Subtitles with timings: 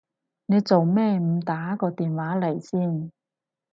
[0.47, 3.11] 你做咩唔打個電話嚟先？